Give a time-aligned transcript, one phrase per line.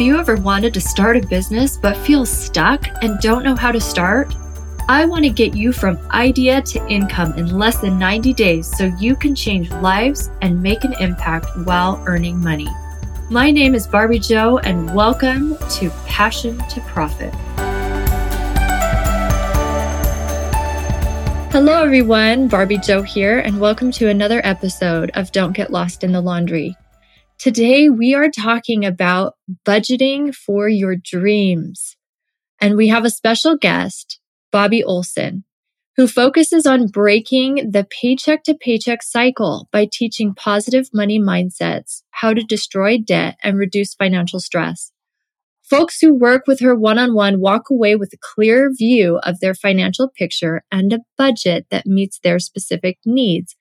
[0.00, 3.70] Have you ever wanted to start a business but feel stuck and don't know how
[3.70, 4.34] to start?
[4.88, 8.86] I want to get you from idea to income in less than 90 days so
[8.98, 12.66] you can change lives and make an impact while earning money.
[13.28, 17.34] My name is Barbie Joe, and welcome to Passion to Profit.
[21.52, 22.48] Hello, everyone.
[22.48, 26.74] Barbie Joe here, and welcome to another episode of Don't Get Lost in the Laundry.
[27.40, 29.32] Today, we are talking about
[29.64, 31.96] budgeting for your dreams.
[32.60, 34.20] And we have a special guest,
[34.52, 35.44] Bobbi Olson,
[35.96, 42.34] who focuses on breaking the paycheck to paycheck cycle by teaching positive money mindsets, how
[42.34, 44.92] to destroy debt and reduce financial stress.
[45.62, 49.40] Folks who work with her one on one walk away with a clear view of
[49.40, 53.56] their financial picture and a budget that meets their specific needs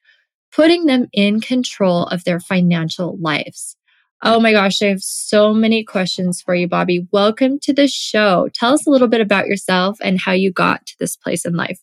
[0.53, 3.75] putting them in control of their financial lives.
[4.21, 7.07] Oh my gosh, I have so many questions for you, Bobbi.
[7.11, 8.49] Welcome to the show.
[8.53, 11.55] Tell us a little bit about yourself and how you got to this place in
[11.55, 11.79] life.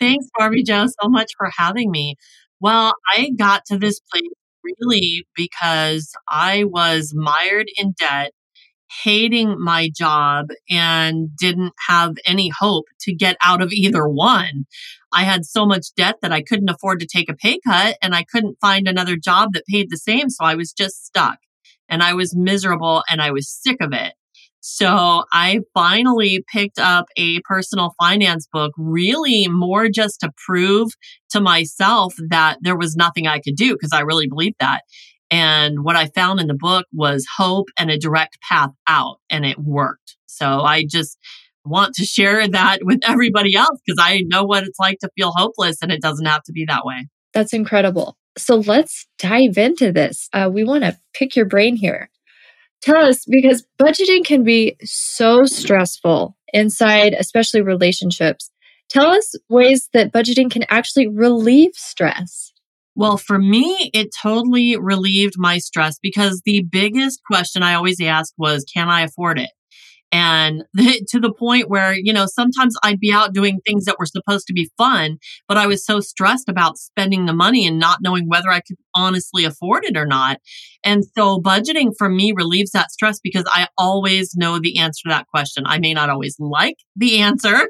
[0.00, 2.16] Thanks, Barbie Joe, so much for having me.
[2.60, 4.30] Well, I got to this place
[4.62, 8.32] really because I was mired in debt,
[9.02, 14.64] hating my job, and didn't have any hope to get out of either one.
[15.12, 18.14] I had so much debt that I couldn't afford to take a pay cut and
[18.14, 20.28] I couldn't find another job that paid the same.
[20.28, 21.38] So I was just stuck
[21.88, 24.14] and I was miserable and I was sick of it.
[24.66, 30.88] So I finally picked up a personal finance book, really more just to prove
[31.30, 34.80] to myself that there was nothing I could do because I really believed that.
[35.34, 39.44] And what I found in the book was hope and a direct path out, and
[39.44, 40.16] it worked.
[40.26, 41.18] So I just
[41.64, 45.32] want to share that with everybody else because I know what it's like to feel
[45.34, 47.08] hopeless and it doesn't have to be that way.
[47.32, 48.16] That's incredible.
[48.38, 50.28] So let's dive into this.
[50.32, 52.10] Uh, we want to pick your brain here.
[52.80, 58.52] Tell us because budgeting can be so stressful inside, especially relationships.
[58.88, 62.52] Tell us ways that budgeting can actually relieve stress.
[62.96, 68.34] Well, for me, it totally relieved my stress because the biggest question I always asked
[68.38, 69.50] was, can I afford it?
[70.14, 70.62] And
[71.08, 74.46] to the point where you know sometimes i'd be out doing things that were supposed
[74.46, 78.28] to be fun but i was so stressed about spending the money and not knowing
[78.28, 80.40] whether i could honestly afford it or not.
[80.84, 85.08] And so budgeting for me relieves that stress because i always know the answer to
[85.08, 85.64] that question.
[85.66, 87.68] I may not always like the answer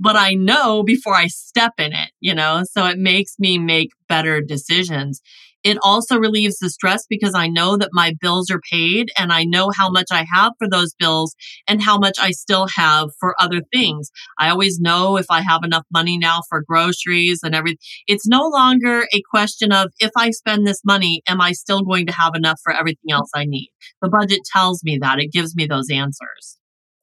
[0.00, 2.62] but i know before i step in it you know?
[2.70, 5.20] So it makes me make better decisions
[5.64, 9.44] it also relieves the stress because I know that my bills are paid and I
[9.44, 11.34] know how much I have for those bills
[11.68, 14.10] and how much I still have for other things.
[14.38, 17.78] I always know if I have enough money now for groceries and everything.
[18.06, 22.06] It's no longer a question of if I spend this money, am I still going
[22.06, 23.70] to have enough for everything else I need?
[24.00, 25.18] The budget tells me that.
[25.18, 26.58] It gives me those answers.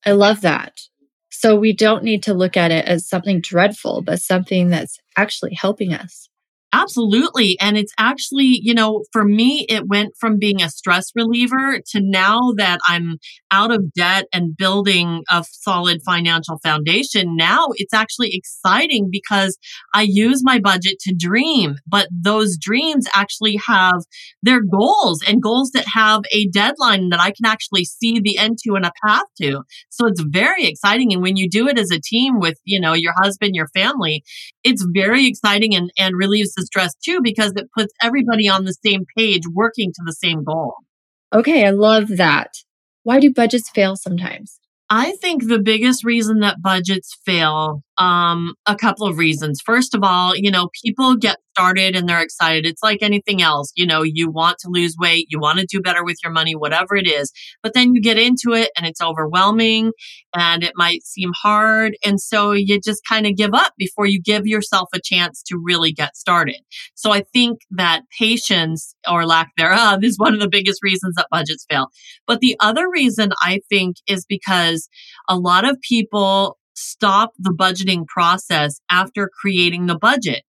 [0.05, 0.73] I love that.
[1.31, 5.53] So we don't need to look at it as something dreadful, but something that's actually
[5.53, 6.28] helping us.
[6.71, 7.57] Absolutely.
[7.59, 11.99] And it's actually, you know, for me, it went from being a stress reliever to
[11.99, 13.17] now that I'm
[13.49, 17.35] out of debt and building a solid financial foundation.
[17.35, 19.57] Now it's actually exciting because
[19.95, 24.03] I use my budget to dream, but those dreams actually have
[24.43, 28.59] their goals and goals that have a deadline that I can actually see the end
[28.67, 29.63] to and a path to.
[29.89, 31.13] So it's very exciting.
[31.13, 34.23] And when you do it as a team with, you know, your husband, your family,
[34.63, 38.75] it's very exciting and, and relieves the stress too because it puts everybody on the
[38.85, 40.75] same page working to the same goal.
[41.33, 42.51] Okay, I love that.
[43.03, 44.59] Why do budgets fail sometimes?
[44.89, 49.59] I think the biggest reason that budgets fail, um, a couple of reasons.
[49.63, 52.65] First of all, you know, people get started and they're excited.
[52.65, 53.73] It's like anything else.
[53.75, 56.55] You know, you want to lose weight, you want to do better with your money,
[56.55, 57.33] whatever it is.
[57.61, 59.91] But then you get into it and it's overwhelming
[60.33, 61.97] and it might seem hard.
[62.05, 65.61] And so you just kind of give up before you give yourself a chance to
[65.61, 66.61] really get started.
[66.95, 71.27] So I think that patience or lack thereof is one of the biggest reasons that
[71.29, 71.87] budgets fail.
[72.25, 74.87] But the other reason I think is because
[75.27, 80.43] a lot of people stop the budgeting process after creating the budget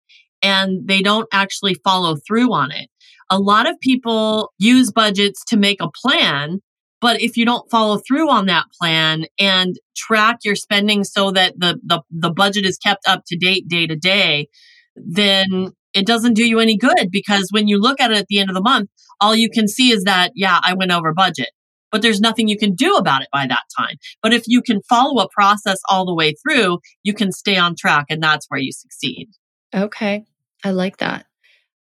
[0.42, 2.88] and they don't actually follow through on it.
[3.30, 6.60] A lot of people use budgets to make a plan,
[7.00, 11.54] but if you don't follow through on that plan and track your spending so that
[11.58, 14.48] the, the, the budget is kept up to date day to day,
[14.96, 18.38] then it doesn't do you any good because when you look at it at the
[18.38, 18.88] end of the month,
[19.20, 21.50] all you can see is that, yeah, I went over budget,
[21.90, 23.96] but there's nothing you can do about it by that time.
[24.22, 27.76] But if you can follow a process all the way through, you can stay on
[27.76, 29.28] track and that's where you succeed.
[29.74, 30.24] Okay.
[30.64, 31.26] I like that.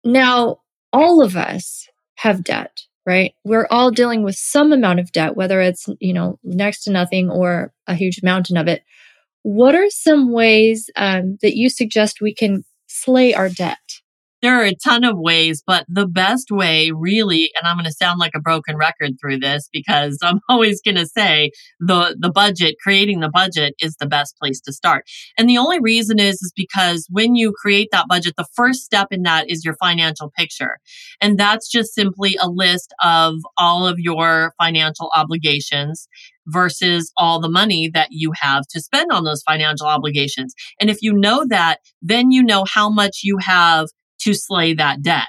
[0.03, 0.61] Now,
[0.91, 2.81] all of us have debt.
[3.05, 3.33] right?
[3.43, 7.29] We're all dealing with some amount of debt, whether it's, you know, next to nothing
[7.29, 8.83] or a huge mountain of it.
[9.41, 13.77] What are some ways um, that you suggest we can slay our debt?
[14.43, 17.93] There are a ton of ways, but the best way really, and I'm going to
[17.93, 22.29] sound like a broken record through this because I'm always going to say the, the
[22.29, 25.05] budget, creating the budget is the best place to start.
[25.37, 29.07] And the only reason is, is because when you create that budget, the first step
[29.11, 30.77] in that is your financial picture.
[31.21, 36.09] And that's just simply a list of all of your financial obligations
[36.47, 40.53] versus all the money that you have to spend on those financial obligations.
[40.81, 43.87] And if you know that, then you know how much you have
[44.23, 45.27] to slay that debt.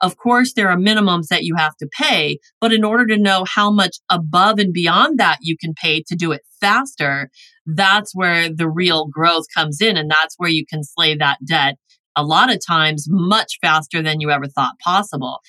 [0.00, 3.44] Of course, there are minimums that you have to pay, but in order to know
[3.48, 7.30] how much above and beyond that you can pay to do it faster,
[7.66, 9.96] that's where the real growth comes in.
[9.96, 11.76] And that's where you can slay that debt
[12.16, 15.40] a lot of times much faster than you ever thought possible.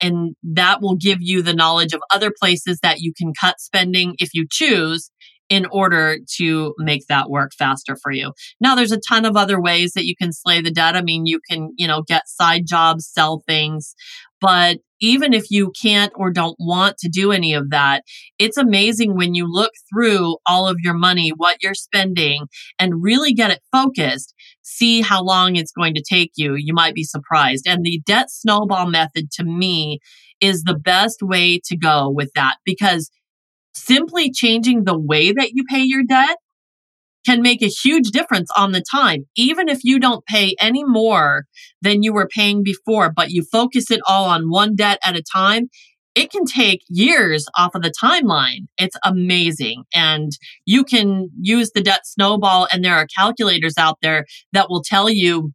[0.00, 4.14] And that will give you the knowledge of other places that you can cut spending
[4.18, 5.10] if you choose
[5.50, 8.32] in order to make that work faster for you.
[8.60, 10.96] Now there's a ton of other ways that you can slay the debt.
[10.96, 13.94] I mean, you can, you know, get side jobs, sell things,
[14.40, 18.04] but even if you can't or don't want to do any of that,
[18.38, 22.46] it's amazing when you look through all of your money, what you're spending
[22.78, 24.34] and really get it focused.
[24.62, 26.54] See how long it's going to take you.
[26.56, 27.66] You might be surprised.
[27.66, 29.98] And the debt snowball method to me
[30.40, 33.10] is the best way to go with that because
[33.74, 36.36] simply changing the way that you pay your debt
[37.24, 39.24] can make a huge difference on the time.
[39.34, 41.44] Even if you don't pay any more
[41.80, 45.22] than you were paying before, but you focus it all on one debt at a
[45.22, 45.68] time,
[46.14, 48.66] it can take years off of the timeline.
[48.78, 49.84] It's amazing.
[49.94, 50.30] And
[50.64, 55.10] you can use the debt snowball and there are calculators out there that will tell
[55.10, 55.52] you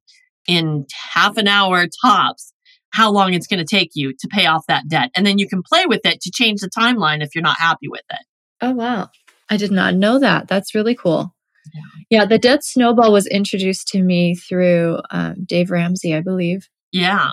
[0.47, 2.53] in half an hour tops
[2.91, 5.11] how long it's going to take you to pay off that debt.
[5.15, 7.87] And then you can play with it to change the timeline if you're not happy
[7.87, 8.25] with it.
[8.61, 9.09] Oh, wow.
[9.49, 10.47] I did not know that.
[10.47, 11.33] That's really cool.
[11.73, 11.81] Yeah,
[12.21, 16.67] yeah the debt snowball was introduced to me through um, Dave Ramsey, I believe.
[16.91, 17.31] Yeah.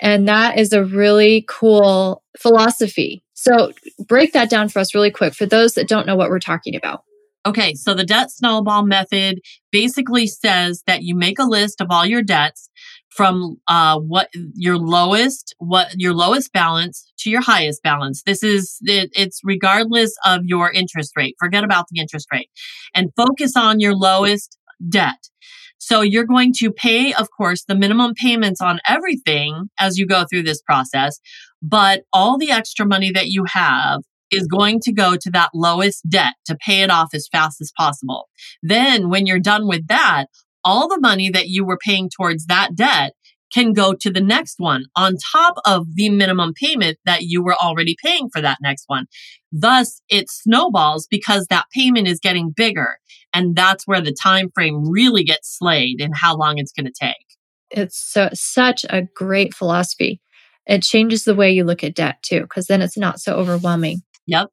[0.00, 3.22] And that is a really cool philosophy.
[3.34, 3.72] So
[4.06, 6.74] break that down for us really quick for those that don't know what we're talking
[6.74, 7.02] about.
[7.46, 9.40] Okay, so the debt snowball method
[9.70, 12.68] basically says that you make a list of all your debts
[13.16, 18.22] from uh, what your lowest what your lowest balance to your highest balance.
[18.24, 21.34] This is it, it's regardless of your interest rate.
[21.38, 22.50] Forget about the interest rate.
[22.94, 24.58] And focus on your lowest
[24.88, 25.28] debt.
[25.78, 30.24] So you're going to pay of course the minimum payments on everything as you go
[30.30, 31.20] through this process
[31.62, 36.08] but all the extra money that you have is going to go to that lowest
[36.08, 38.28] debt to pay it off as fast as possible.
[38.62, 40.26] Then when you're done with that,
[40.66, 43.12] all the money that you were paying towards that debt
[43.54, 47.54] can go to the next one on top of the minimum payment that you were
[47.54, 49.06] already paying for that next one.
[49.52, 52.98] Thus, it snowballs because that payment is getting bigger.
[53.32, 56.92] And that's where the time frame really gets slayed and how long it's going to
[57.00, 57.14] take.
[57.70, 60.20] It's so, such a great philosophy.
[60.66, 64.02] It changes the way you look at debt too, because then it's not so overwhelming.
[64.26, 64.48] Yep.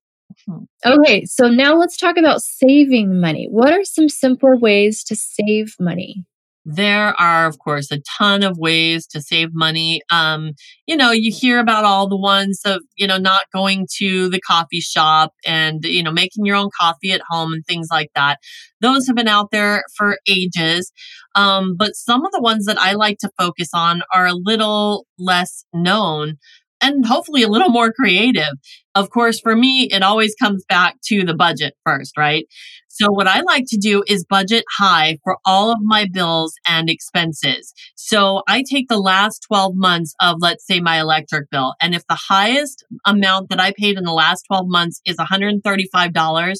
[0.47, 0.63] Hmm.
[0.85, 3.47] Okay, so now let's talk about saving money.
[3.49, 6.25] What are some simple ways to save money?
[6.65, 10.01] There are, of course, a ton of ways to save money.
[10.09, 10.53] Um,
[10.87, 14.39] you know, you hear about all the ones of, you know, not going to the
[14.39, 18.39] coffee shop and, you know, making your own coffee at home and things like that.
[18.79, 20.93] Those have been out there for ages.
[21.35, 25.05] Um, but some of the ones that I like to focus on are a little
[25.19, 26.37] less known
[26.83, 28.53] and hopefully a little more creative.
[28.93, 32.45] Of course, for me, it always comes back to the budget first, right?
[32.89, 36.91] So what I like to do is budget high for all of my bills and
[36.91, 37.73] expenses.
[37.95, 41.73] So I take the last 12 months of, let's say, my electric bill.
[41.81, 46.57] And if the highest amount that I paid in the last 12 months is $135,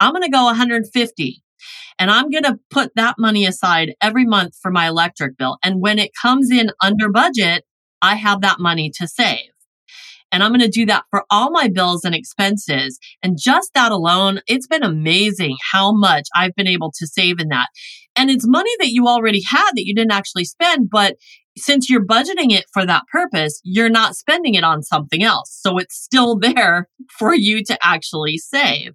[0.00, 1.42] I'm going to go 150
[1.98, 5.58] and I'm going to put that money aside every month for my electric bill.
[5.62, 7.64] And when it comes in under budget,
[8.02, 9.53] I have that money to save.
[10.34, 12.98] And I'm going to do that for all my bills and expenses.
[13.22, 17.50] And just that alone, it's been amazing how much I've been able to save in
[17.50, 17.68] that.
[18.16, 21.14] And it's money that you already had that you didn't actually spend, but
[21.56, 25.56] since you're budgeting it for that purpose, you're not spending it on something else.
[25.62, 28.94] So it's still there for you to actually save.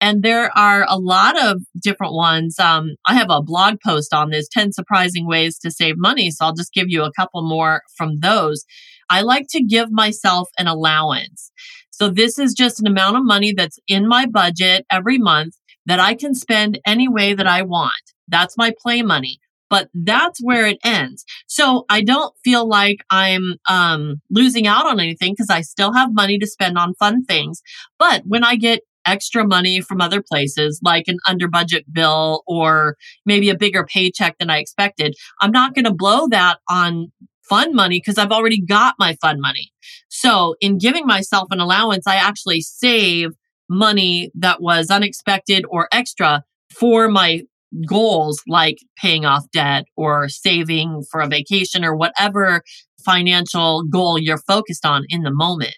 [0.00, 2.58] And there are a lot of different ones.
[2.58, 6.30] Um, I have a blog post on this 10 surprising ways to save money.
[6.30, 8.64] So I'll just give you a couple more from those.
[9.10, 11.50] I like to give myself an allowance.
[11.90, 15.54] So this is just an amount of money that's in my budget every month
[15.86, 17.92] that I can spend any way that I want.
[18.28, 19.38] That's my play money.
[19.70, 21.24] but that's where it ends.
[21.46, 26.14] So I don't feel like I'm um, losing out on anything because I still have
[26.14, 27.60] money to spend on fun things.
[27.98, 32.96] But when I get extra money from other places, like an under budget bill or
[33.26, 37.10] maybe a bigger paycheck than I expected, I'm not going to blow that on
[37.48, 39.72] fun money because I've already got my fun money.
[40.08, 43.30] So in giving myself an allowance, I actually save
[43.68, 47.42] money that was unexpected or extra for my
[47.88, 52.62] goals like paying off debt or saving for a vacation or whatever
[53.04, 55.74] financial goal you're focused on in the moment.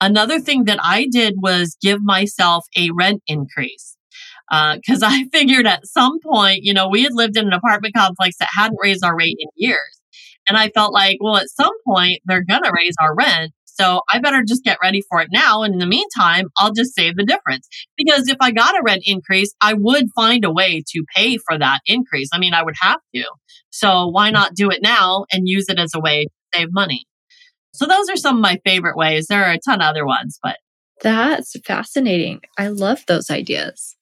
[0.00, 3.96] Another thing that I did was give myself a rent increase.
[4.50, 7.94] Because uh, I figured at some point, you know, we had lived in an apartment
[7.94, 10.01] complex that hadn't raised our rate in years.
[10.48, 13.52] And I felt like, well, at some point, they're going to raise our rent.
[13.64, 15.62] So I better just get ready for it now.
[15.62, 17.68] And in the meantime, I'll just save the difference.
[17.96, 21.58] Because if I got a rent increase, I would find a way to pay for
[21.58, 22.28] that increase.
[22.32, 23.24] I mean, I would have to.
[23.70, 27.06] So why not do it now and use it as a way to save money?
[27.72, 29.26] So those are some of my favorite ways.
[29.26, 30.58] There are a ton of other ones, but
[31.00, 32.42] that's fascinating.
[32.58, 33.96] I love those ideas.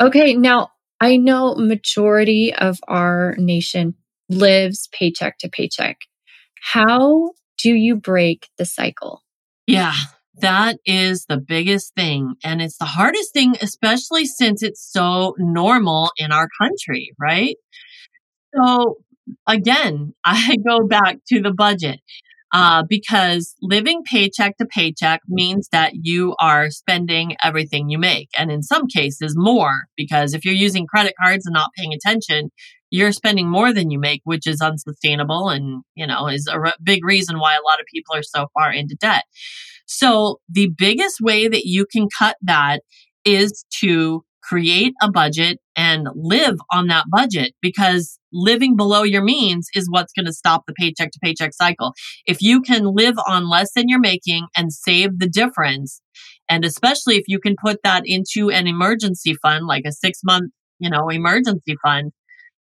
[0.00, 0.68] Okay, now
[1.00, 3.94] I know majority of our nation
[4.32, 5.98] lives paycheck to paycheck.
[6.72, 9.22] How do you break the cycle?
[9.66, 9.94] Yeah,
[10.40, 12.34] that is the biggest thing.
[12.44, 17.56] And it's the hardest thing, especially since it's so normal in our country, right?
[18.54, 18.96] So
[19.46, 22.00] again, I go back to the budget.
[22.54, 28.28] Uh, because living paycheck to paycheck means that you are spending everything you make.
[28.38, 32.50] And in some cases, more, because if you're using credit cards and not paying attention,
[32.92, 36.74] you're spending more than you make, which is unsustainable and, you know, is a re-
[36.82, 39.24] big reason why a lot of people are so far into debt.
[39.86, 42.82] So the biggest way that you can cut that
[43.24, 49.68] is to create a budget and live on that budget because living below your means
[49.74, 51.94] is what's going to stop the paycheck to paycheck cycle.
[52.26, 56.02] If you can live on less than you're making and save the difference,
[56.46, 60.52] and especially if you can put that into an emergency fund, like a six month,
[60.78, 62.12] you know, emergency fund,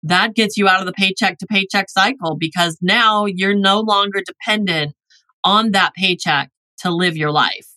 [0.05, 4.21] that gets you out of the paycheck to paycheck cycle because now you're no longer
[4.25, 4.93] dependent
[5.43, 7.67] on that paycheck to live your life.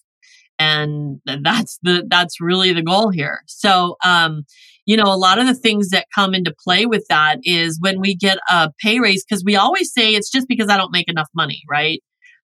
[0.58, 3.42] And that's the, that's really the goal here.
[3.47, 4.42] So, um,
[4.85, 8.00] you know, a lot of the things that come into play with that is when
[8.00, 11.08] we get a pay raise, because we always say it's just because I don't make
[11.08, 12.02] enough money, right?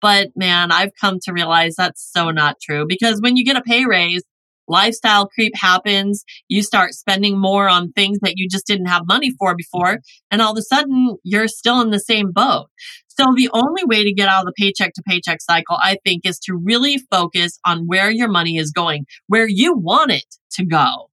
[0.00, 3.62] But man, I've come to realize that's so not true because when you get a
[3.62, 4.22] pay raise,
[4.68, 6.24] lifestyle creep happens.
[6.48, 9.98] You start spending more on things that you just didn't have money for before.
[10.30, 12.66] And all of a sudden you're still in the same boat.
[13.08, 16.26] So the only way to get out of the paycheck to paycheck cycle, I think,
[16.26, 20.64] is to really focus on where your money is going, where you want it to
[20.64, 21.10] go.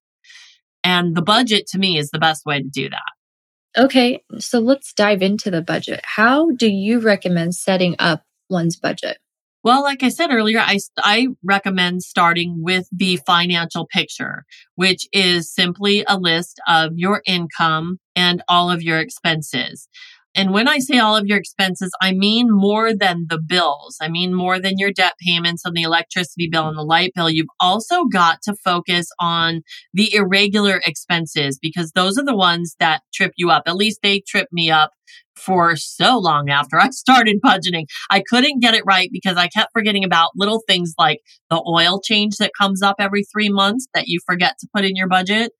[0.82, 3.82] And the budget to me is the best way to do that.
[3.84, 4.22] Okay.
[4.38, 6.00] So let's dive into the budget.
[6.04, 9.18] How do you recommend setting up one's budget?
[9.64, 15.52] Well, like I said earlier, I, I recommend starting with the financial picture, which is
[15.54, 19.88] simply a list of your income and all of your expenses.
[20.34, 23.98] And when I say all of your expenses, I mean more than the bills.
[24.00, 27.28] I mean more than your debt payments on the electricity bill and the light bill.
[27.28, 29.60] You've also got to focus on
[29.92, 33.64] the irregular expenses because those are the ones that trip you up.
[33.66, 34.92] At least they trip me up
[35.36, 37.84] for so long after I started budgeting.
[38.10, 41.20] I couldn't get it right because I kept forgetting about little things like
[41.50, 44.96] the oil change that comes up every three months that you forget to put in
[44.96, 45.52] your budget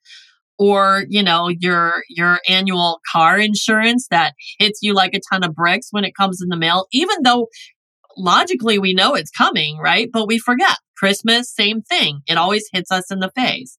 [0.58, 5.54] or you know your your annual car insurance that hits you like a ton of
[5.54, 7.48] bricks when it comes in the mail even though
[8.16, 10.08] logically we know it's coming right?
[10.12, 10.76] But we forget.
[10.96, 12.20] Christmas same thing.
[12.28, 13.76] It always hits us in the face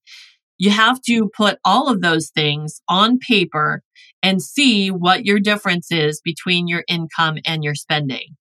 [0.63, 3.83] you have to put all of those things on paper
[4.21, 8.37] and see what your difference is between your income and your spending.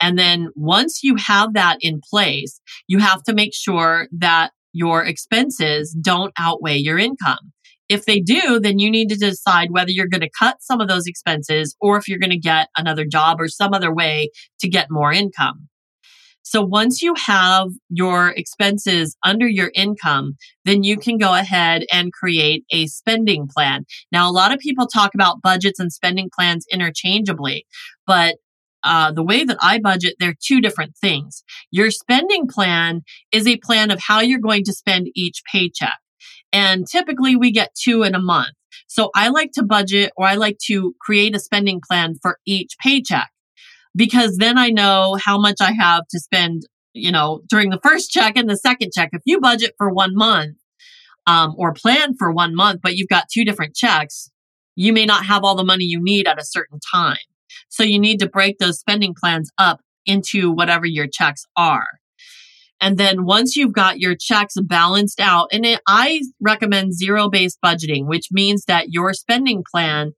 [0.00, 5.04] And then once you have that in place, you have to make sure that your
[5.04, 7.52] expenses don't outweigh your income.
[7.90, 10.88] If they do, then you need to decide whether you're going to cut some of
[10.88, 14.70] those expenses or if you're going to get another job or some other way to
[14.70, 15.68] get more income.
[16.42, 22.12] So once you have your expenses under your income, then you can go ahead and
[22.12, 23.84] create a spending plan.
[24.12, 27.66] Now, a lot of people talk about budgets and spending plans interchangeably,
[28.06, 28.36] but
[28.82, 31.42] uh, the way that I budget, they're two different things.
[31.70, 33.02] Your spending plan
[33.32, 35.98] is a plan of how you're going to spend each paycheck.
[36.52, 38.54] And typically we get two in a month.
[38.86, 42.72] So I like to budget or I like to create a spending plan for each
[42.80, 43.30] paycheck
[43.96, 48.10] because then I know how much I have to spend, you know, during the first
[48.10, 49.10] check and the second check.
[49.12, 50.56] If you budget for one month,
[51.28, 54.30] um, or plan for one month, but you've got two different checks,
[54.74, 57.18] you may not have all the money you need at a certain time.
[57.68, 61.86] So you need to break those spending plans up into whatever your checks are.
[62.80, 67.58] And then once you've got your checks balanced out, and it, I recommend zero based
[67.62, 70.12] budgeting, which means that your spending plan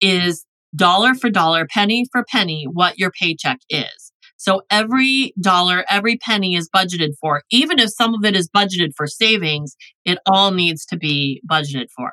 [0.00, 0.44] is
[0.74, 4.12] dollar for dollar, penny for penny, what your paycheck is.
[4.36, 7.42] So every dollar, every penny is budgeted for.
[7.50, 11.86] Even if some of it is budgeted for savings, it all needs to be budgeted
[11.94, 12.12] for.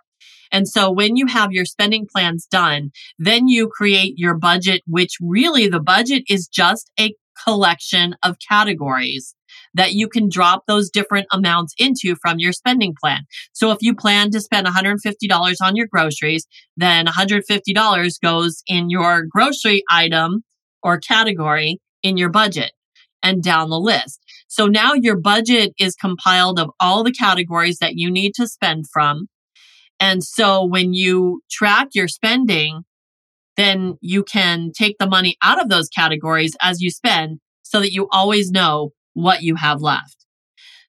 [0.51, 5.17] And so when you have your spending plans done, then you create your budget, which
[5.21, 9.35] really the budget is just a collection of categories
[9.75, 13.21] that you can drop those different amounts into from your spending plan.
[13.53, 19.23] So if you plan to spend $150 on your groceries, then $150 goes in your
[19.29, 20.43] grocery item
[20.81, 22.71] or category in your budget
[23.21, 24.19] and down the list.
[24.47, 28.85] So now your budget is compiled of all the categories that you need to spend
[28.91, 29.27] from.
[29.99, 32.83] And so when you track your spending,
[33.57, 37.93] then you can take the money out of those categories as you spend so that
[37.93, 40.25] you always know what you have left.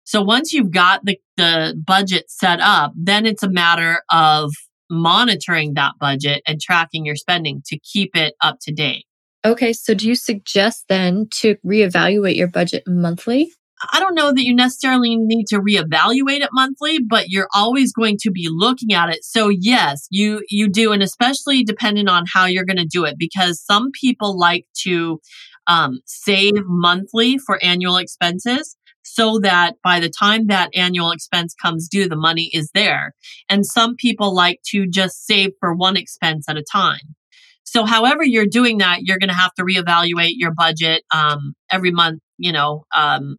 [0.05, 4.53] So once you've got the, the budget set up, then it's a matter of
[4.91, 9.05] monitoring that budget and tracking your spending to keep it up to date.
[9.45, 13.53] Okay, so do you suggest then to reevaluate your budget monthly?
[13.93, 18.17] I don't know that you necessarily need to reevaluate it monthly, but you're always going
[18.23, 19.23] to be looking at it.
[19.23, 23.17] So yes, you you do, and especially depending on how you're going to do it,
[23.19, 25.21] because some people like to
[25.67, 31.89] um, save monthly for annual expenses so that by the time that annual expense comes
[31.89, 33.15] due, the money is there.
[33.49, 37.15] And some people like to just save for one expense at a time.
[37.63, 41.91] So however you're doing that, you're going to have to reevaluate your budget um, every
[41.91, 43.37] month, you know, um,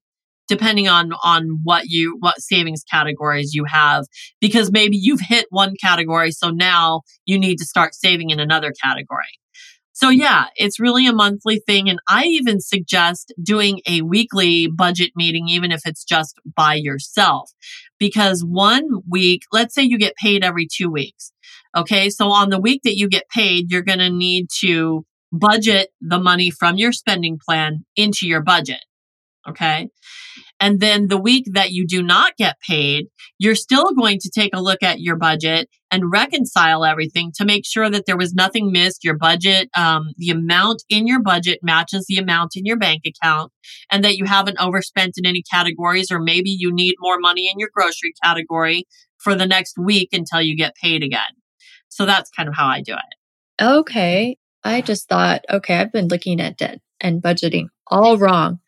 [0.47, 4.05] depending on on what you what savings categories you have
[4.39, 8.71] because maybe you've hit one category so now you need to start saving in another
[8.81, 9.25] category
[9.97, 11.89] so yeah, it's really a monthly thing.
[11.89, 17.49] And I even suggest doing a weekly budget meeting, even if it's just by yourself.
[17.97, 21.31] Because one week, let's say you get paid every two weeks.
[21.75, 22.11] Okay.
[22.11, 26.19] So on the week that you get paid, you're going to need to budget the
[26.19, 28.85] money from your spending plan into your budget.
[29.49, 29.89] Okay.
[30.59, 33.07] And then the week that you do not get paid,
[33.39, 37.65] you're still going to take a look at your budget and reconcile everything to make
[37.65, 39.03] sure that there was nothing missed.
[39.03, 43.51] Your budget, um, the amount in your budget matches the amount in your bank account
[43.91, 47.59] and that you haven't overspent in any categories or maybe you need more money in
[47.59, 48.85] your grocery category
[49.17, 51.21] for the next week until you get paid again.
[51.89, 53.63] So that's kind of how I do it.
[53.63, 54.37] Okay.
[54.63, 58.59] I just thought, okay, I've been looking at debt and budgeting all wrong.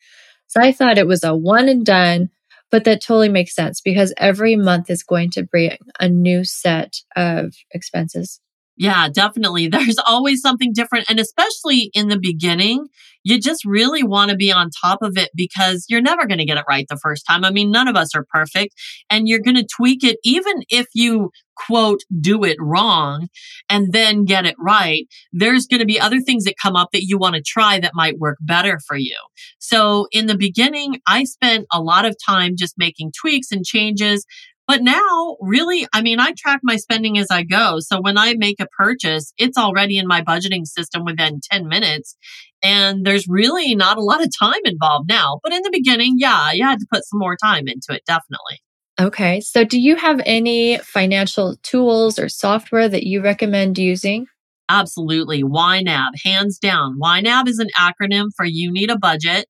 [0.47, 2.29] So I thought it was a one and done,
[2.71, 6.97] but that totally makes sense because every month is going to bring a new set
[7.15, 8.39] of expenses.
[8.79, 9.67] Yeah, definitely.
[9.67, 11.05] There's always something different.
[11.09, 12.87] And especially in the beginning,
[13.23, 16.45] you just really want to be on top of it because you're never going to
[16.45, 17.43] get it right the first time.
[17.43, 18.73] I mean, none of us are perfect
[19.09, 21.29] and you're going to tweak it even if you
[21.67, 23.27] quote do it wrong
[23.69, 25.05] and then get it right.
[25.33, 27.91] There's going to be other things that come up that you want to try that
[27.93, 29.15] might work better for you.
[29.59, 34.25] So in the beginning, I spent a lot of time just making tweaks and changes
[34.69, 37.79] but now, really, I mean, I track my spending as I go.
[37.79, 42.15] So when I make a purchase, it's already in my budgeting system within 10 minutes.
[42.61, 45.39] And there's really not a lot of time involved now.
[45.41, 48.61] But in the beginning, yeah, you had to put some more time into it, definitely.
[49.01, 49.41] Okay.
[49.41, 54.27] So do you have any financial tools or software that you recommend using?
[54.69, 55.41] Absolutely.
[55.41, 56.99] YNAB, hands down.
[57.01, 59.47] YNAB is an acronym for You Need a Budget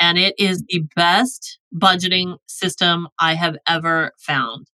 [0.00, 4.68] and it is the best budgeting system I have ever found.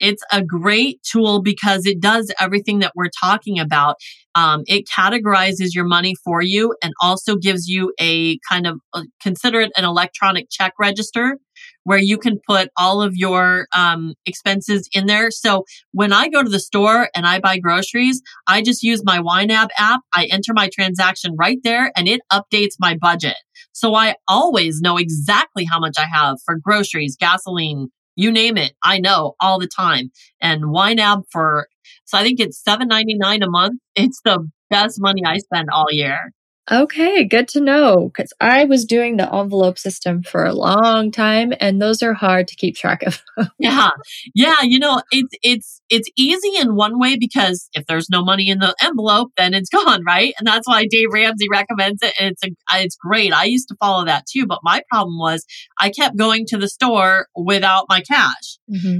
[0.00, 3.96] It's a great tool because it does everything that we're talking about.
[4.34, 9.04] Um, it categorizes your money for you and also gives you a kind of uh,
[9.22, 11.38] consider it an electronic check register
[11.84, 15.30] where you can put all of your um, expenses in there.
[15.30, 19.20] So when I go to the store and I buy groceries, I just use my
[19.20, 20.00] YNAB app.
[20.14, 23.36] I enter my transaction right there and it updates my budget.
[23.72, 28.74] So I always know exactly how much I have for groceries, gasoline, you name it.
[28.82, 30.10] I know all the time.
[30.40, 31.68] And YNAB for,
[32.04, 33.80] so I think it's seven ninety nine a month.
[33.94, 36.32] It's the best money I spend all year.
[36.70, 41.52] Okay, good to know because I was doing the envelope system for a long time
[41.60, 43.22] and those are hard to keep track of.
[43.60, 43.90] yeah.
[44.34, 48.50] Yeah, you know, it's it's it's easy in one way because if there's no money
[48.50, 50.34] in the envelope, then it's gone, right?
[50.40, 52.14] And that's why Dave Ramsey recommends it.
[52.18, 53.32] And it's a, it's great.
[53.32, 55.46] I used to follow that too, but my problem was
[55.78, 58.58] I kept going to the store without my cash.
[58.70, 58.98] Mm-hmm.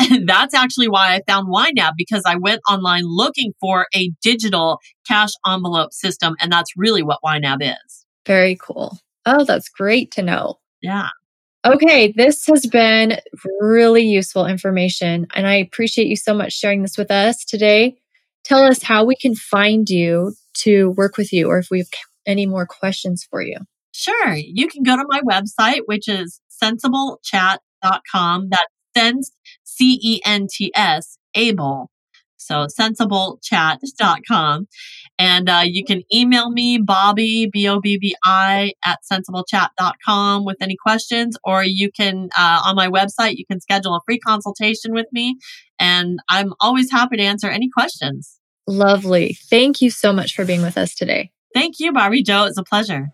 [0.12, 4.78] And that's actually why I found YNAB because I went online looking for a digital
[5.06, 6.34] cash envelope system.
[6.40, 8.06] And that's really what YNAB is.
[8.26, 8.98] Very cool.
[9.26, 10.58] Oh, that's great to know.
[10.80, 11.08] Yeah.
[11.64, 13.20] Okay, this has been
[13.60, 17.94] really useful information, and I appreciate you so much sharing this with us today.
[18.42, 21.86] Tell us how we can find you to work with you, or if we have
[22.26, 23.58] any more questions for you.
[23.92, 24.34] Sure.
[24.34, 28.48] You can go to my website, which is centsablechat.com.
[28.50, 29.30] That's sense,
[29.64, 31.90] C E N T S, able.
[32.42, 34.68] So centsablechat.com.
[35.18, 40.56] And uh, you can email me, Bobbi, B O B B I, at centsablechat.com with
[40.60, 44.92] any questions, or you can, uh, on my website, you can schedule a free consultation
[44.92, 45.38] with me.
[45.78, 48.38] And I'm always happy to answer any questions.
[48.66, 49.36] Lovely.
[49.48, 51.30] Thank you so much for being with us today.
[51.54, 52.44] Thank you, Barbie Joe.
[52.44, 53.08] It's a pleasure.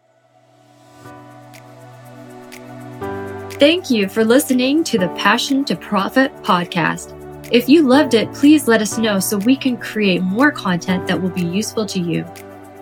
[3.59, 7.13] Thank you for listening to the Passion to Profit podcast.
[7.51, 11.21] If you loved it, please let us know so we can create more content that
[11.21, 12.25] will be useful to you.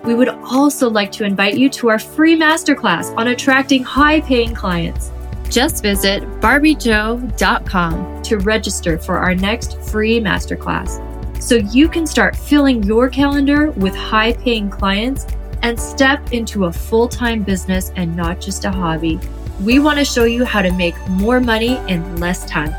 [0.03, 4.53] We would also like to invite you to our free masterclass on attracting high paying
[4.53, 5.11] clients.
[5.49, 11.01] Just visit barbiejoe.com to register for our next free masterclass
[11.41, 15.25] so you can start filling your calendar with high paying clients
[15.63, 19.19] and step into a full time business and not just a hobby.
[19.59, 22.71] We want to show you how to make more money in less time.